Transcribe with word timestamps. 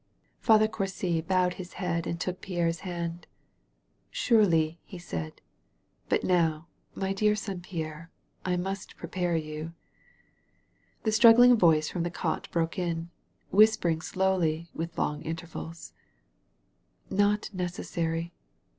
Father 0.39 0.67
Courcy 0.67 1.21
bowed 1.21 1.53
his 1.61 1.73
head 1.73 2.07
and 2.07 2.19
took 2.19 2.41
Pierre*s 2.41 2.79
hand. 2.79 3.27
*' 3.71 4.05
Surely," 4.09 4.79
he 4.83 4.97
said. 4.97 5.41
But 6.09 6.23
now» 6.23 6.65
my 6.95 7.13
dear 7.13 7.35
son 7.35 7.61
Pierre, 7.61 8.09
I 8.43 8.57
must 8.57 8.97
prepare 8.97 9.35
you 9.35 9.73
—The 11.03 11.11
struggling 11.11 11.55
voice 11.55 11.87
from 11.87 12.01
the 12.01 12.09
cot 12.09 12.49
broke 12.49 12.79
in, 12.79 13.11
whis 13.51 13.77
pering 13.77 14.01
slowly, 14.01 14.71
with 14.73 14.97
long 14.97 15.21
intervals: 15.21 15.93
''Not 17.11 17.51
neces 17.53 17.85
sary. 17.85 18.33